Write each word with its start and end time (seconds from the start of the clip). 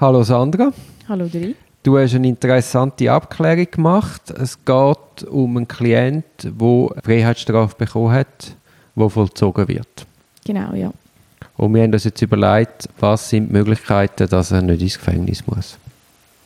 Hallo 0.00 0.24
Sandra. 0.24 0.72
Hallo 1.08 1.28
Dri. 1.28 1.54
Du 1.84 1.96
hast 1.96 2.16
eine 2.16 2.26
interessante 2.26 3.12
Abklärung 3.12 3.70
gemacht. 3.70 4.28
Es 4.30 4.58
geht 4.64 5.28
um 5.30 5.56
einen 5.56 5.68
Klient, 5.68 6.24
der 6.42 6.50
eine 6.50 7.02
Freiheitsstrafe 7.02 7.76
bekommen 7.76 8.10
hat, 8.10 8.56
die 8.96 9.08
vollzogen 9.08 9.68
wird. 9.68 10.06
Genau, 10.44 10.74
ja. 10.74 10.90
Und 11.56 11.74
wir 11.74 11.84
haben 11.84 11.92
uns 11.92 12.02
jetzt 12.02 12.20
überlegt, 12.20 12.88
was 12.98 13.30
sind 13.30 13.48
die 13.48 13.52
Möglichkeiten, 13.52 14.28
dass 14.28 14.50
er 14.50 14.62
nicht 14.62 14.82
ins 14.82 14.98
Gefängnis 14.98 15.46
muss. 15.46 15.78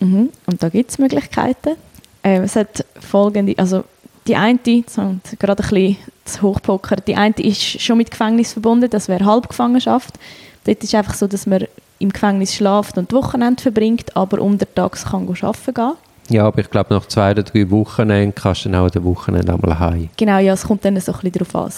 Mhm. 0.00 0.28
Und 0.44 0.62
da 0.62 0.68
gibt 0.68 0.90
es 0.90 0.98
Möglichkeiten. 0.98 1.76
Äh, 2.22 2.40
es 2.40 2.54
hat 2.54 2.84
folgende, 3.00 3.54
also 3.56 3.84
die 4.26 4.36
eine, 4.36 4.58
gerade 4.58 5.62
ein 5.62 5.68
bisschen 5.70 5.96
zu 6.26 6.42
hochpoker, 6.42 6.96
die 6.96 7.16
eine 7.16 7.34
ist 7.38 7.80
schon 7.80 7.96
mit 7.96 8.10
Gefängnis 8.10 8.52
verbunden, 8.52 8.90
das 8.90 9.08
wäre 9.08 9.24
Halbgefangenschaft. 9.24 10.18
Dort 10.64 10.84
ist 10.84 10.94
einfach 10.94 11.14
so, 11.14 11.26
dass 11.26 11.46
man 11.46 11.64
im 11.98 12.10
Gefängnis 12.10 12.54
schlaft 12.54 12.98
und 12.98 13.12
Wochenende 13.12 13.62
verbringt, 13.62 14.16
aber 14.16 14.40
untertags 14.40 15.04
kann 15.04 15.28
arbeiten 15.28 15.74
gehen. 15.74 15.92
Ja, 16.30 16.46
aber 16.46 16.60
ich 16.60 16.70
glaube, 16.70 16.92
nach 16.92 17.06
zwei 17.06 17.30
oder 17.30 17.42
drei 17.42 17.70
Wochen 17.70 18.34
kannst 18.34 18.64
du 18.64 18.68
dann 18.68 18.80
auch 18.84 18.90
den 18.90 19.04
Wochenende 19.04 19.52
einmal 19.52 19.78
heim. 19.78 20.10
Genau, 20.16 20.38
ja, 20.38 20.52
es 20.52 20.64
kommt 20.64 20.84
dann 20.84 20.98
so 21.00 21.12
ein 21.12 21.18
bisschen 21.20 21.32
darauf 21.32 21.54
an. 21.54 21.72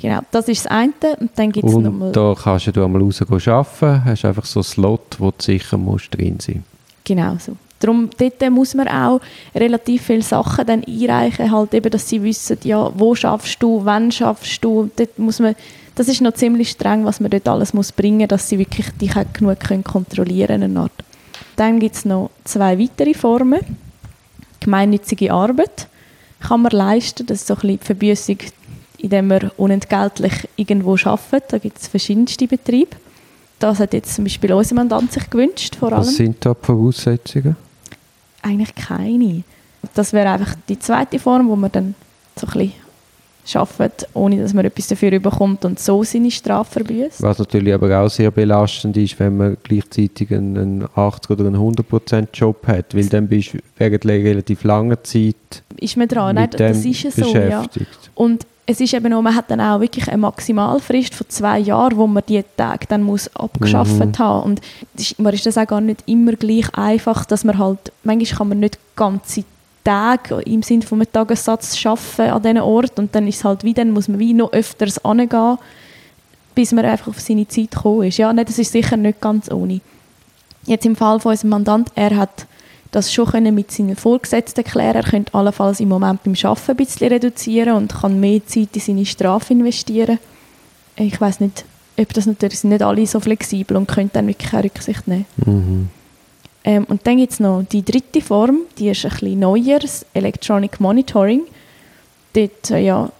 Genau, 0.00 0.20
das 0.30 0.48
ist 0.48 0.64
das 0.64 0.72
eine. 0.72 0.92
Und 1.18 1.30
dann 1.34 1.50
gibt 1.50 1.68
es 1.68 1.74
nochmal... 1.74 2.12
da 2.12 2.34
kannst 2.40 2.66
du 2.66 2.84
einmal 2.84 3.02
raus 3.02 3.22
arbeiten, 3.22 4.04
hast 4.04 4.24
einfach 4.24 4.44
so 4.44 4.60
einen 4.60 4.64
Slot, 4.64 5.16
wo 5.18 5.30
du 5.30 5.36
sicher 5.38 5.76
musst 5.76 6.14
drin 6.14 6.38
sein 6.40 6.64
Genau 7.04 7.36
so. 7.38 7.56
Darum, 7.80 8.08
dort 8.16 8.50
muss 8.50 8.74
man 8.74 8.88
auch 8.88 9.20
relativ 9.54 10.02
viele 10.02 10.22
Sachen 10.22 10.66
dann 10.66 10.84
einreichen, 10.84 11.50
halt 11.50 11.74
eben, 11.74 11.90
dass 11.90 12.08
sie 12.08 12.22
wissen, 12.22 12.56
ja, 12.62 12.90
wo 12.94 13.14
schaffst 13.14 13.62
du, 13.62 13.84
wann 13.84 14.10
schaffst 14.10 14.64
du. 14.64 14.90
Dort 14.96 15.18
muss 15.18 15.38
man, 15.38 15.54
das 15.94 16.08
ist 16.08 16.20
noch 16.20 16.34
ziemlich 16.34 16.70
streng, 16.70 17.04
was 17.04 17.20
man 17.20 17.30
dort 17.30 17.46
alles 17.48 17.72
muss 17.72 17.92
bringen 17.92 18.20
muss, 18.20 18.28
dass 18.28 18.48
sie 18.48 18.58
wirklich 18.58 18.90
dich 19.00 19.16
auch 19.16 19.24
genug 19.32 19.60
können 19.60 19.84
kontrollieren 19.84 20.60
können. 20.60 20.90
Dann 21.56 21.78
gibt 21.78 21.94
es 21.94 22.04
noch 22.04 22.30
zwei 22.44 22.78
weitere 22.78 23.14
Formen. 23.14 23.60
Gemeinnützige 24.60 25.32
Arbeit 25.32 25.88
kann 26.40 26.62
man 26.62 26.72
leisten, 26.72 27.26
das 27.26 27.40
ist 27.40 27.46
so 27.46 27.54
ein 27.54 27.60
bisschen 27.60 27.78
die 27.78 27.84
Verbüssung, 27.84 28.38
indem 28.98 29.28
man 29.28 29.50
unentgeltlich 29.56 30.48
irgendwo 30.56 30.96
arbeitet. 31.04 31.52
Da 31.52 31.58
gibt 31.58 31.78
es 31.78 31.88
verschiedenste 31.88 32.46
Betriebe. 32.46 32.96
Das 33.58 33.78
hat 33.78 33.94
jetzt 33.94 34.14
zum 34.14 34.24
Beispiel 34.24 34.52
unser 34.52 34.74
Mandant 34.74 35.12
sich 35.12 35.30
gewünscht, 35.30 35.76
vor 35.76 35.92
allem. 35.92 36.00
Was 36.00 36.16
sind 36.16 36.44
da 36.44 36.54
die 36.54 36.66
Voraussetzungen? 36.66 37.56
Eigentlich 38.42 38.74
keine. 38.74 39.44
Das 39.94 40.12
wäre 40.12 40.30
einfach 40.30 40.54
die 40.68 40.78
zweite 40.78 41.18
Form, 41.18 41.48
wo 41.48 41.56
man 41.56 41.70
dann 41.70 41.94
so 42.36 42.46
ein 42.46 42.52
bisschen 42.52 42.72
arbeitet, 43.54 44.08
ohne 44.14 44.40
dass 44.40 44.54
man 44.54 44.64
etwas 44.64 44.88
dafür 44.88 45.18
bekommt 45.18 45.64
und 45.64 45.78
so 45.78 46.02
seine 46.02 46.30
Strafe 46.30 46.84
verbüßt. 46.84 47.22
Was 47.22 47.38
natürlich 47.38 47.74
aber 47.74 48.00
auch 48.00 48.08
sehr 48.08 48.30
belastend 48.30 48.96
ist, 48.96 49.18
wenn 49.20 49.36
man 49.36 49.56
gleichzeitig 49.62 50.32
einen 50.32 50.86
80 50.94 51.30
oder 51.30 51.46
einen 51.46 51.56
100% 51.56 52.28
Job 52.32 52.66
hat, 52.66 52.94
weil 52.94 53.06
dann 53.06 53.28
bist 53.28 53.54
du 53.54 53.58
während 53.76 54.04
relativ 54.06 54.64
langer 54.64 55.02
Zeit 55.02 55.34
ist 55.76 55.96
man 55.96 56.08
dran. 56.08 56.36
Nein, 56.36 56.50
das 56.50 56.84
ist 56.84 57.02
ja 57.02 57.10
so, 57.10 57.34
ja. 57.34 57.64
Und 58.14 58.46
es 58.66 58.80
ist 58.80 58.94
eben 58.94 59.12
auch, 59.12 59.20
man 59.20 59.34
hat 59.34 59.50
dann 59.50 59.60
auch 59.60 59.80
wirklich 59.80 60.08
eine 60.08 60.18
Maximalfrist 60.18 61.14
von 61.14 61.28
zwei 61.28 61.58
Jahren, 61.58 61.96
wo 61.96 62.06
man 62.06 62.22
die 62.26 62.42
Tage 62.56 62.86
dann 62.88 63.02
muss 63.02 63.34
abgeschafft 63.36 63.98
mhm. 63.98 64.18
haben 64.18 64.44
und 64.44 64.60
ist, 64.96 65.18
man 65.18 65.34
ist 65.34 65.44
das 65.44 65.58
auch 65.58 65.66
gar 65.66 65.80
nicht 65.80 66.02
immer 66.06 66.32
gleich 66.32 66.72
einfach, 66.74 67.26
dass 67.26 67.44
man 67.44 67.58
halt, 67.58 67.92
manchmal 68.04 68.38
kann 68.38 68.48
man 68.48 68.60
nicht 68.60 68.78
ganze 68.96 69.44
Tage 69.84 70.40
im 70.40 70.62
Sinne 70.62 70.82
von 70.82 70.98
einem 71.00 71.12
Tagessatz 71.12 71.76
schaffen 71.76 72.30
an 72.30 72.42
diesen 72.42 72.58
Ort 72.58 72.98
und 72.98 73.14
dann 73.14 73.28
ist 73.28 73.44
halt 73.44 73.62
wie, 73.64 73.74
dann 73.74 73.90
muss 73.90 74.08
man 74.08 74.18
wie 74.18 74.32
noch 74.32 74.52
öfters 74.52 75.04
angehen, 75.04 75.58
bis 76.54 76.72
man 76.72 76.84
einfach 76.84 77.08
auf 77.08 77.20
seine 77.20 77.46
Zeit 77.46 77.70
gekommen 77.70 78.04
ist. 78.04 78.18
Ja, 78.18 78.32
nein, 78.32 78.46
das 78.46 78.58
ist 78.58 78.72
sicher 78.72 78.96
nicht 78.96 79.20
ganz 79.20 79.50
ohne. 79.50 79.80
Jetzt 80.66 80.86
im 80.86 80.96
Fall 80.96 81.20
von 81.20 81.32
unserem 81.32 81.50
Mandant, 81.50 81.92
er 81.94 82.16
hat 82.16 82.46
das 82.90 83.12
schon 83.12 83.26
können 83.26 83.54
mit 83.54 83.70
seinen 83.70 83.96
Vorgesetzten 83.96 84.64
klären. 84.64 84.96
Er 84.96 85.02
könnte 85.02 85.34
allenfalls 85.34 85.80
im 85.80 85.88
Moment 85.88 86.22
beim 86.22 86.34
Arbeiten 86.42 86.70
ein 86.70 86.76
bisschen 86.76 87.08
reduzieren 87.08 87.74
und 87.74 87.92
kann 87.92 88.20
mehr 88.20 88.46
Zeit 88.46 88.68
in 88.74 88.80
seine 88.80 89.06
Strafe 89.06 89.52
investieren. 89.52 90.18
Ich 90.96 91.20
weiß 91.20 91.40
nicht, 91.40 91.64
ob 91.98 92.12
das 92.12 92.26
natürlich 92.26 92.60
sind 92.60 92.70
nicht 92.70 92.82
alle 92.82 93.06
so 93.06 93.20
flexibel 93.20 93.76
und 93.76 93.88
können 93.88 94.10
dann 94.12 94.28
wirklich 94.28 94.50
keine 94.50 94.64
Rücksicht 94.64 95.06
nehmen. 95.08 95.26
Mhm. 95.44 95.88
Ähm, 96.64 96.84
und 96.84 97.06
dann 97.06 97.18
gibt 97.18 97.32
es 97.32 97.40
noch 97.40 97.62
die 97.70 97.84
dritte 97.84 98.20
Form, 98.20 98.60
die 98.78 98.88
ist 98.88 99.04
ein 99.04 99.10
bisschen 99.10 99.38
neuer, 99.38 99.78
das 99.78 100.06
Electronic 100.14 100.80
Monitoring. 100.80 101.42
Dort, 102.32 102.70
äh, 102.70 102.80
ja, 102.80 103.10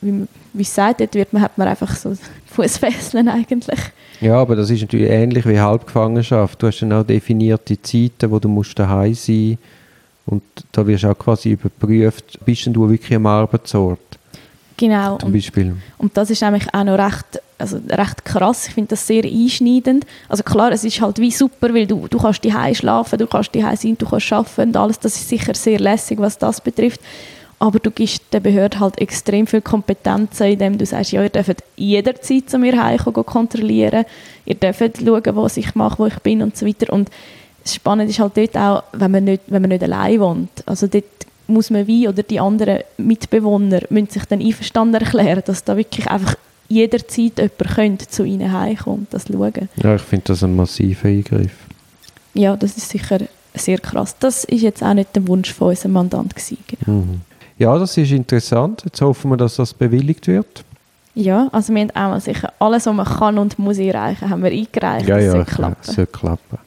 wie, 0.00 0.26
wie 0.52 0.62
gesagt, 0.62 1.00
dort 1.00 1.14
wird 1.14 1.32
man, 1.32 1.42
hat 1.42 1.58
man 1.58 1.68
einfach 1.68 1.94
so 1.96 2.14
Fußfesseln 2.46 3.28
eigentlich. 3.28 3.80
Ja, 4.20 4.36
aber 4.36 4.56
das 4.56 4.70
ist 4.70 4.80
natürlich 4.82 5.10
ähnlich 5.10 5.46
wie 5.46 5.58
Halbgefangenschaft. 5.58 6.62
Du 6.62 6.68
hast 6.68 6.80
dann 6.80 6.92
auch 6.92 7.04
definierte 7.04 7.80
Zeiten, 7.80 8.30
wo 8.30 8.38
du 8.38 8.48
musst 8.48 8.78
daheim 8.78 9.14
sein 9.14 9.50
musst. 9.50 9.58
Und 10.26 10.42
da 10.72 10.86
wirst 10.86 11.04
du 11.04 11.10
auch 11.10 11.18
quasi 11.18 11.52
überprüft, 11.52 12.38
bist 12.44 12.66
denn 12.66 12.74
du 12.74 12.88
wirklich 12.88 13.16
am 13.16 13.24
Arbeitsort? 13.24 14.00
Genau. 14.76 15.16
Zum 15.16 15.32
Beispiel. 15.32 15.68
Und, 15.68 15.82
und 15.98 16.16
das 16.16 16.28
ist 16.28 16.42
nämlich 16.42 16.66
auch 16.72 16.84
noch 16.84 16.98
recht, 16.98 17.40
also 17.58 17.80
recht 17.90 18.24
krass. 18.24 18.68
Ich 18.68 18.74
finde 18.74 18.90
das 18.90 19.06
sehr 19.06 19.24
einschneidend. 19.24 20.06
Also 20.28 20.42
klar, 20.42 20.72
es 20.72 20.84
ist 20.84 21.00
halt 21.00 21.18
wie 21.18 21.30
super, 21.30 21.74
weil 21.74 21.86
du, 21.86 22.06
du 22.08 22.18
kannst 22.18 22.44
daheim 22.44 22.74
schlafen, 22.74 23.18
du 23.18 23.26
kannst 23.26 23.54
daheim 23.54 23.76
sein, 23.76 23.98
du 23.98 24.06
kannst 24.08 24.32
arbeiten 24.32 24.68
und 24.70 24.76
alles. 24.76 25.00
Das 25.00 25.16
ist 25.16 25.28
sicher 25.28 25.54
sehr 25.54 25.80
lässig, 25.80 26.18
was 26.18 26.38
das 26.38 26.60
betrifft 26.60 27.00
aber 27.58 27.78
du 27.80 27.90
gibst 27.90 28.22
der 28.32 28.40
Behörde 28.40 28.78
halt 28.78 29.00
extrem 29.00 29.46
viel 29.46 29.60
Kompetenzen, 29.60 30.46
indem 30.46 30.78
du 30.78 30.86
sagst, 30.86 31.12
ja, 31.12 31.22
ihr 31.22 31.28
dürft 31.28 31.64
jederzeit 31.76 32.48
zu 32.48 32.58
mir 32.58 32.80
heimkommen, 32.82 33.26
kontrollieren, 33.26 34.04
ihr 34.44 34.54
dürft 34.54 34.98
schauen, 34.98 35.36
was 35.36 35.56
ich 35.56 35.74
mache, 35.74 35.98
wo 35.98 36.06
ich 36.06 36.18
bin 36.20 36.42
und 36.42 36.56
so 36.56 36.66
weiter. 36.66 36.92
Und 36.92 37.10
das 37.64 37.74
Spannende 37.74 38.10
ist 38.10 38.20
halt 38.20 38.36
dort 38.36 38.56
auch, 38.56 38.82
wenn 38.92 39.10
man 39.10 39.24
nicht, 39.24 39.42
wenn 39.48 39.62
man 39.62 39.70
nicht 39.70 39.82
allein 39.82 40.20
wohnt. 40.20 40.50
Also 40.66 40.86
dort 40.86 41.04
muss 41.48 41.70
man 41.70 41.86
wie, 41.86 42.06
oder 42.08 42.22
die 42.22 42.38
anderen 42.38 42.80
Mitbewohner 42.96 43.80
müssen 43.90 44.10
sich 44.10 44.24
dann 44.26 44.40
einverstanden 44.40 44.94
erklären, 44.94 45.42
dass 45.44 45.64
da 45.64 45.76
wirklich 45.76 46.06
einfach 46.08 46.36
jederzeit 46.68 47.38
jemand 47.38 47.74
könnte 47.74 48.08
zu 48.08 48.24
ihnen 48.24 48.52
heimkommen 48.52 49.00
und 49.00 49.14
das 49.14 49.26
schauen. 49.26 49.68
Ja, 49.76 49.94
ich 49.94 50.02
finde 50.02 50.24
das 50.26 50.42
ein 50.42 50.54
massiver 50.54 51.08
Eingriff. 51.08 51.52
Ja, 52.34 52.56
das 52.56 52.76
ist 52.76 52.90
sicher 52.90 53.18
sehr 53.54 53.78
krass. 53.78 54.16
Das 54.18 54.44
ist 54.44 54.62
jetzt 54.62 54.82
auch 54.82 54.94
nicht 54.94 55.14
der 55.16 55.26
Wunsch 55.26 55.52
von 55.52 55.68
unserem 55.68 55.92
Mandant 55.92 56.34
gewesen. 56.34 56.58
Genau. 56.66 56.98
Mhm. 56.98 57.20
Ja, 57.58 57.76
das 57.76 57.96
ist 57.96 58.12
interessant. 58.12 58.82
Jetzt 58.84 59.00
hoffen 59.00 59.30
wir, 59.30 59.36
dass 59.36 59.56
das 59.56 59.74
bewilligt 59.74 60.28
wird. 60.28 60.64
Ja, 61.14 61.48
also 61.50 61.74
wir 61.74 61.80
haben 61.80 61.90
auch 61.90 62.10
mal 62.10 62.20
sicher 62.20 62.52
alles, 62.60 62.86
was 62.86 62.94
man 62.94 63.06
kann 63.06 63.38
und 63.38 63.58
muss 63.58 63.78
einreichen, 63.80 64.30
haben 64.30 64.44
wir 64.44 64.52
eingereicht. 64.52 65.08
Ja, 65.08 65.16
das 65.16 65.24
ja, 65.24 65.30
soll 65.32 65.44
klappen. 65.44 65.76
Ja, 65.84 65.92
soll 65.92 66.06
klappen. 66.06 66.58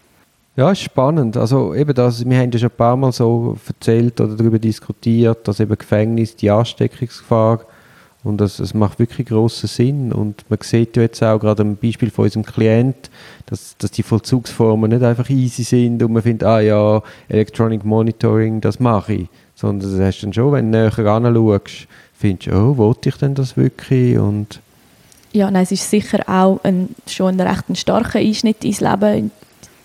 Ja, 0.58 0.72
ist 0.72 0.82
spannend. 0.82 1.38
Also 1.38 1.74
eben 1.74 1.94
das, 1.94 2.26
wir 2.28 2.38
haben 2.38 2.52
ja 2.52 2.60
schon 2.60 2.70
ein 2.70 2.76
paar 2.76 2.98
Mal 2.98 3.14
so 3.14 3.58
erzählt 3.66 4.20
oder 4.20 4.36
darüber 4.36 4.60
diskutiert, 4.60 5.48
dass 5.48 5.62
eben 5.62 5.78
Gefängnis 5.78 6.36
die 6.36 6.52
Ansteckungsgefahr 6.52 7.62
und 8.24 8.40
das, 8.40 8.58
das 8.58 8.74
macht 8.74 9.00
wirklich 9.00 9.28
großen 9.28 9.68
Sinn. 9.68 10.12
Und 10.12 10.44
man 10.50 10.60
sieht 10.62 10.96
ja 10.96 11.04
jetzt 11.04 11.24
auch 11.24 11.40
gerade 11.40 11.64
am 11.64 11.76
Beispiel 11.76 12.12
von 12.12 12.26
unserem 12.26 12.46
Klient, 12.46 13.10
dass, 13.48 13.76
dass 13.78 13.92
die 13.92 14.04
Vollzugsformen 14.04 14.92
nicht 14.92 15.04
einfach 15.04 15.30
easy 15.30 15.64
sind 15.64 16.04
und 16.04 16.14
man 16.14 16.22
findet, 16.22 16.48
ah 16.48 16.60
ja, 16.60 17.02
Electronic 17.30 17.84
Monitoring, 17.84 18.62
das 18.62 18.80
mache 18.80 19.14
ich 19.14 19.28
sondern 19.62 19.92
das 19.92 20.00
hast 20.00 20.20
du 20.20 20.26
dann 20.26 20.34
schon, 20.34 20.52
wenn 20.54 20.72
du 20.72 20.78
näher 20.78 20.98
anschaust, 20.98 21.88
findest 22.18 22.48
du, 22.48 22.56
oh, 22.56 22.78
wollte 22.78 23.10
ich 23.10 23.16
denn 23.18 23.36
das 23.36 23.56
wirklich? 23.56 24.18
Und 24.18 24.60
ja, 25.34 25.50
nein, 25.52 25.64
es 25.64 25.72
ist 25.72 25.90
sicher 25.90 26.28
auch 26.28 26.60
ein, 26.64 26.96
schon 27.08 27.40
ein 27.40 27.48
recht 27.48 27.78
starker 27.78 28.20
Einschnitt 28.20 28.64
ins 28.66 28.82
Leben. 28.82 29.32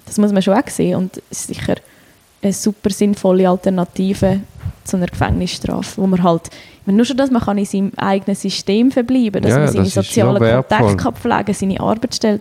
Das 0.07 0.19
muss 0.19 0.33
man 0.33 0.43
schon 0.43 0.55
auch 0.55 0.69
sehen 0.69 0.97
und 0.97 1.23
es 1.31 1.41
ist 1.41 1.49
sicher 1.49 1.77
eine 2.43 2.53
super 2.53 2.91
sinnvolle 2.91 3.49
Alternative 3.49 4.41
zu 4.87 4.97
einer 4.97 5.07
Gefängnisstrafe, 5.07 6.01
wo 6.01 6.07
man 6.07 6.23
halt, 6.23 6.51
nur 6.87 7.05
schon 7.05 7.17
das, 7.17 7.31
man 7.31 7.43
kann 7.43 7.59
in 7.59 7.65
seinem 7.65 7.93
eigenen 7.97 8.37
System 8.37 8.91
verbleiben, 8.91 9.43
dass 9.43 9.53
ja, 9.53 9.59
man 9.59 9.69
seine 9.69 9.85
das 9.85 9.95
sozialen 9.95 10.39
Kontakte 10.39 10.97
kann 10.97 11.15
pflegen 11.15 11.55
seine 11.55 11.81
Arbeitsstelle, 11.81 12.41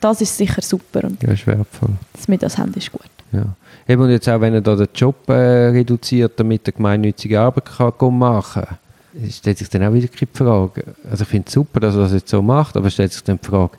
das 0.00 0.20
ist 0.20 0.36
sicher 0.36 0.62
super. 0.62 1.04
Und 1.04 1.22
ja, 1.22 1.32
ist 1.32 1.46
wertvoll. 1.46 1.90
Dass 2.12 2.28
wir 2.28 2.38
das 2.38 2.58
haben, 2.58 2.72
ist 2.74 2.92
gut. 2.92 3.02
Ja. 3.32 3.44
Eben 3.86 4.02
und 4.02 4.10
jetzt 4.10 4.28
auch, 4.28 4.40
wenn 4.40 4.54
er 4.54 4.60
da 4.60 4.76
den 4.76 4.88
Job 4.94 5.28
äh, 5.28 5.32
reduziert, 5.32 6.38
damit 6.38 6.66
er 6.68 6.72
gemeinnützige 6.72 7.40
Arbeit 7.40 7.64
kann 7.64 8.18
machen 8.18 8.62
kann, 8.64 9.30
stellt 9.30 9.58
sich 9.58 9.68
dann 9.68 9.82
auch 9.84 9.92
wieder 9.92 10.08
die 10.08 10.28
Frage, 10.32 10.84
also 11.10 11.22
ich 11.22 11.28
finde 11.28 11.48
es 11.48 11.54
super, 11.54 11.80
dass 11.80 11.94
er 11.94 12.02
das 12.02 12.12
jetzt 12.12 12.28
so 12.28 12.42
macht, 12.42 12.76
aber 12.76 12.90
stellt 12.90 13.12
sich 13.12 13.22
dann 13.24 13.38
die 13.42 13.46
Frage, 13.46 13.78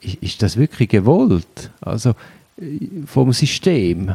ist, 0.00 0.16
ist 0.16 0.42
das 0.42 0.56
wirklich 0.56 0.88
gewollt? 0.88 1.70
Also 1.80 2.10
äh, 2.60 2.78
vom 3.06 3.32
System? 3.32 4.14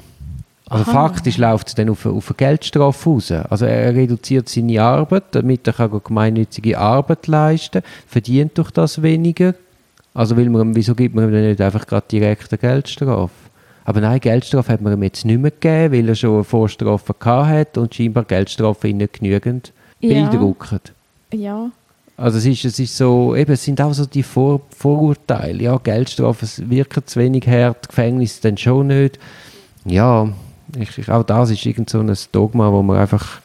Also 0.70 0.84
Aha. 0.92 1.08
faktisch 1.08 1.38
läuft 1.38 1.70
es 1.70 1.76
dann 1.76 1.90
auf, 1.90 2.06
auf 2.06 2.30
eine 2.30 2.36
Geldstrafe 2.36 3.10
raus. 3.10 3.32
Also 3.32 3.66
er 3.66 3.96
reduziert 3.96 4.50
seine 4.50 4.82
Arbeit, 4.82 5.24
damit 5.32 5.66
er 5.66 5.74
kann 5.74 6.02
gemeinnützige 6.04 6.78
Arbeit 6.78 7.28
leisten 7.28 7.82
kann, 7.82 7.92
verdient 8.08 8.58
durch 8.58 8.72
das 8.72 9.02
weniger. 9.02 9.56
Also 10.14 10.36
will 10.36 10.50
man, 10.50 10.76
wieso 10.76 10.94
gibt 10.94 11.16
man 11.16 11.26
ihm 11.26 11.32
dann 11.32 11.48
nicht 11.48 11.62
einfach 11.62 11.88
gerade 11.88 12.08
direkt 12.12 12.52
eine 12.52 12.58
Geldstrafe? 12.58 13.32
Aber 13.86 14.02
nein, 14.02 14.20
Geldstrafe 14.20 14.74
hat 14.74 14.82
man 14.82 14.92
ihm 14.92 15.04
jetzt 15.04 15.24
nicht 15.24 15.40
mehr 15.40 15.52
gegeben, 15.52 15.94
weil 15.94 16.10
er 16.10 16.16
schon 16.16 16.34
eine 16.34 16.44
Vorstrafe 16.44 17.16
hat 17.24 17.78
und 17.78 17.96
scheinbar 17.96 18.26
Geldstrafe 18.26 18.90
ihn 18.90 18.98
nicht 18.98 19.14
genügend 19.14 19.72
ja. 20.02 20.10
beeindrucken. 20.10 20.82
Ja, 21.34 21.72
Also 22.18 22.40
es 22.40 22.46
ist, 22.46 22.66
es 22.66 22.80
ist 22.80 22.98
so, 22.98 23.36
eben, 23.36 23.54
es 23.54 23.64
sind 23.64 23.80
auch 23.80 23.94
so 23.94 24.06
die 24.06 24.24
Vor 24.24 24.60
Vorurteile. 24.76 25.64
Ja, 25.64 25.78
Geldstrafe 25.78 26.46
wirken 26.70 27.04
zu 27.06 27.20
wenig 27.20 27.48
hart, 27.48 27.88
Gefängnis 27.88 28.42
dann 28.42 28.58
schon 28.58 28.88
nicht. 28.88 29.20
Ja, 29.86 30.28
ich, 30.82 31.10
auch 31.10 31.24
das 31.24 31.50
ist 31.52 31.66
irgend 31.66 31.90
so 31.90 32.00
ein 32.00 32.14
Dogma, 32.32 32.72
wo 32.72 32.82
man 32.82 32.98
einfach 32.98 33.42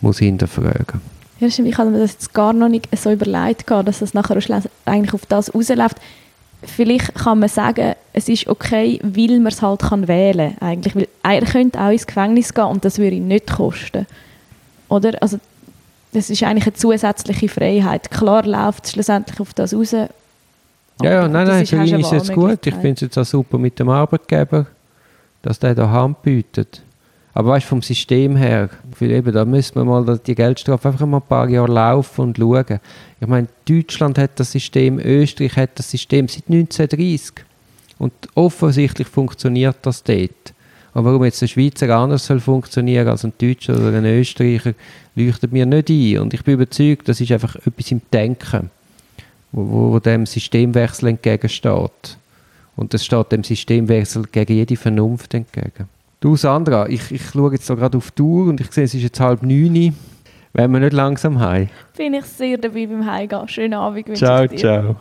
muss 0.00 0.18
hinterfragen 0.18 1.00
ja, 1.40 1.50
stimmt. 1.50 1.68
Ich 1.68 1.78
habe 1.78 1.90
mir 1.90 2.00
das 2.00 2.12
jetzt 2.12 2.34
gar 2.34 2.52
noch 2.52 2.68
nicht 2.68 2.88
so 2.96 3.12
überlegt, 3.12 3.70
dass 3.70 4.00
das 4.00 4.14
nachher 4.14 4.36
eigentlich 4.84 5.14
auf 5.14 5.26
das 5.26 5.54
rausläuft. 5.54 5.96
Vielleicht 6.62 7.14
kann 7.14 7.38
man 7.38 7.48
sagen, 7.48 7.94
es 8.12 8.28
ist 8.28 8.48
okay, 8.48 8.98
weil 9.04 9.38
man 9.38 9.52
es 9.52 9.62
halt 9.62 9.80
kann 9.80 10.08
wählen 10.08 10.56
kann. 10.58 10.68
Eigentlich, 10.68 10.96
weil 10.96 11.08
er 11.22 11.42
könnte 11.42 11.80
auch 11.80 11.90
ins 11.90 12.06
Gefängnis 12.06 12.52
gehen 12.52 12.64
und 12.64 12.84
das 12.84 12.98
würde 12.98 13.16
ihn 13.16 13.28
nicht 13.28 13.46
kosten. 13.46 14.06
Oder? 14.88 15.22
Also, 15.22 15.38
das 16.12 16.30
ist 16.30 16.42
eigentlich 16.42 16.66
eine 16.66 16.74
zusätzliche 16.74 17.48
Freiheit. 17.48 18.10
Klar 18.10 18.44
läuft 18.44 18.86
es 18.86 18.92
schlussendlich 18.92 19.38
auf 19.38 19.54
das 19.54 19.72
raus. 19.72 19.92
Ja, 19.92 20.08
ja, 21.00 21.28
nein, 21.28 21.46
nein, 21.46 21.66
für 21.66 21.84
ihn 21.84 22.00
ist 22.00 22.12
es 22.12 22.32
gut. 22.32 22.66
Ich 22.66 22.74
finde 22.74 22.94
es 22.94 23.00
jetzt 23.02 23.18
auch 23.18 23.24
super 23.24 23.58
mit 23.58 23.78
dem 23.78 23.88
Arbeitgeber, 23.88 24.66
dass 25.42 25.58
der 25.58 25.74
da 25.74 25.90
Hand 25.90 26.22
bietet. 26.22 26.82
Aber 27.34 27.50
weißt 27.50 27.66
vom 27.66 27.82
System 27.82 28.34
her, 28.34 28.68
eben, 29.00 29.32
da 29.32 29.44
müssen 29.44 29.76
wir 29.76 29.84
mal 29.84 30.18
die 30.18 30.34
Geldstrafe 30.34 30.88
einfach 30.88 31.06
mal 31.06 31.18
ein 31.18 31.28
paar 31.28 31.48
Jahre 31.48 31.72
laufen 31.72 32.22
und 32.22 32.36
schauen. 32.36 32.80
Ich 33.20 33.26
meine, 33.28 33.46
Deutschland 33.68 34.18
hat 34.18 34.40
das 34.40 34.50
System, 34.50 34.98
Österreich 34.98 35.56
hat 35.56 35.78
das 35.78 35.90
System 35.90 36.26
seit 36.26 36.48
1930. 36.48 37.44
Und 37.98 38.12
offensichtlich 38.34 39.06
funktioniert 39.06 39.76
das 39.82 40.02
dort. 40.02 40.54
Aber 40.94 41.10
warum 41.10 41.24
jetzt 41.24 41.40
ein 41.42 41.48
Schweizer 41.48 41.96
anders 41.96 42.26
soll 42.26 42.40
funktionieren 42.40 43.06
als 43.06 43.24
ein 43.24 43.32
Deutscher 43.38 43.76
oder 43.76 43.96
ein 43.96 44.04
Österreicher, 44.04 44.74
leuchtet 45.14 45.52
mir 45.52 45.64
nicht 45.64 45.90
ein. 45.90 46.18
Und 46.18 46.34
ich 46.34 46.42
bin 46.42 46.54
überzeugt, 46.54 47.08
das 47.08 47.20
ist 47.20 47.30
einfach 47.30 47.54
etwas 47.54 47.92
im 47.92 48.00
Denken, 48.12 48.70
wo, 49.52 49.92
wo 49.92 49.98
dem 50.00 50.26
Systemwechsel 50.26 51.10
entgegensteht. 51.10 52.17
Und 52.78 52.94
das 52.94 53.04
steht 53.04 53.32
dem 53.32 53.42
Systemwechsel 53.42 54.22
gegen 54.30 54.54
jede 54.54 54.76
Vernunft 54.76 55.34
entgegen. 55.34 55.88
Du 56.20 56.36
Sandra, 56.36 56.88
ich, 56.88 57.10
ich 57.10 57.22
schaue 57.30 57.52
jetzt 57.52 57.66
so 57.66 57.74
gerade 57.74 57.98
auf 57.98 58.12
die 58.12 58.22
Uhr 58.22 58.48
und 58.48 58.60
ich 58.60 58.70
sehe, 58.70 58.84
es 58.84 58.94
ist 58.94 59.02
jetzt 59.02 59.18
halb 59.20 59.42
neun. 59.42 59.96
Wenn 60.52 60.70
wir 60.70 60.80
nicht 60.80 60.92
langsam 60.92 61.40
heim? 61.40 61.68
Bin 61.96 62.14
ich 62.14 62.24
sehr 62.24 62.56
dabei 62.56 62.86
beim 62.86 63.04
Heimgehen. 63.04 63.48
Schönen 63.48 63.74
Abend. 63.74 64.16
Ciao, 64.16 64.46
ciao. 64.46 64.96